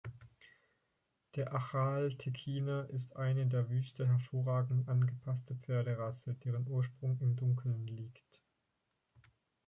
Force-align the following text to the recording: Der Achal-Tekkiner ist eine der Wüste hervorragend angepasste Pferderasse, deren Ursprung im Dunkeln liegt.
Der 1.35 1.53
Achal-Tekkiner 1.53 2.89
ist 2.89 3.15
eine 3.17 3.45
der 3.45 3.69
Wüste 3.69 4.07
hervorragend 4.07 4.89
angepasste 4.89 5.53
Pferderasse, 5.57 6.33
deren 6.43 6.67
Ursprung 6.67 7.19
im 7.19 7.35
Dunkeln 7.35 7.85
liegt. 7.85 8.41